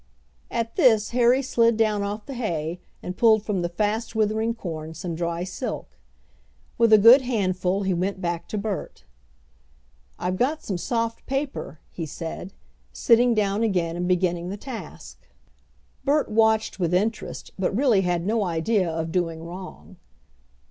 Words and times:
At 0.49 0.77
this 0.77 1.11
Harry 1.11 1.43
slid 1.43 1.77
down 1.77 2.01
off 2.01 2.25
the 2.25 2.33
hay 2.33 2.79
and 3.03 3.15
pulled 3.15 3.43
from 3.43 3.61
the 3.61 3.69
fast 3.69 4.15
withering 4.15 4.55
corn 4.55 4.95
some 4.95 5.13
dry 5.13 5.43
silk. 5.43 5.95
With 6.79 6.91
a 6.91 6.97
good 6.97 7.21
handful 7.21 7.83
he 7.83 7.93
went 7.93 8.19
back 8.19 8.47
to 8.47 8.57
Bert. 8.57 9.03
"I've 10.17 10.37
got 10.37 10.63
some 10.63 10.79
soft 10.79 11.23
paper," 11.27 11.79
he 11.91 12.07
said, 12.07 12.51
sitting 12.91 13.35
down 13.35 13.61
again 13.61 13.95
and 13.95 14.07
beginning 14.07 14.49
the 14.49 14.57
task. 14.57 15.19
Bert 16.03 16.31
watched 16.31 16.79
with 16.79 16.95
interest, 16.95 17.51
but 17.59 17.75
really 17.77 18.01
had 18.01 18.25
no 18.25 18.43
idea 18.43 18.89
of 18.89 19.11
doing 19.11 19.43
wrong. 19.43 19.97